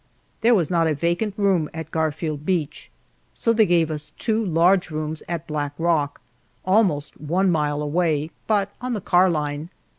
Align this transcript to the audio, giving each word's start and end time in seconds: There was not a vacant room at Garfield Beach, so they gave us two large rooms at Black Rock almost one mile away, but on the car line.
There 0.41 0.55
was 0.55 0.71
not 0.71 0.87
a 0.87 0.95
vacant 0.95 1.35
room 1.37 1.69
at 1.75 1.91
Garfield 1.91 2.43
Beach, 2.43 2.89
so 3.35 3.53
they 3.53 3.67
gave 3.67 3.91
us 3.91 4.13
two 4.17 4.43
large 4.43 4.89
rooms 4.89 5.21
at 5.29 5.45
Black 5.45 5.73
Rock 5.77 6.21
almost 6.65 7.21
one 7.21 7.51
mile 7.51 7.83
away, 7.83 8.31
but 8.47 8.71
on 8.81 8.93
the 8.93 8.99
car 9.01 9.29
line. 9.29 9.69